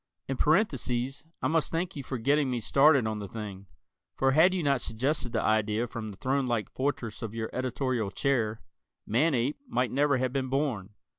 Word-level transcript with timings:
In 0.27 0.35
parenthesis, 0.35 1.25
I 1.43 1.47
must 1.47 1.71
thank 1.71 1.95
you 1.95 2.03
for 2.03 2.17
getting 2.17 2.49
me 2.49 2.59
started 2.59 3.05
on 3.05 3.19
the 3.19 3.27
thing, 3.27 3.67
for 4.17 4.31
had 4.31 4.51
you 4.51 4.63
not 4.63 4.81
suggested 4.81 5.31
the 5.31 5.43
idea 5.43 5.85
from 5.85 6.09
the 6.09 6.17
throne 6.17 6.47
like 6.47 6.71
fortress 6.71 7.21
of 7.21 7.35
your 7.35 7.51
editorial 7.53 8.09
chair, 8.09 8.63
"Manape" 9.05 9.57
might 9.67 9.91
never 9.91 10.17
have 10.17 10.33
been 10.33 10.49
born. 10.49 10.95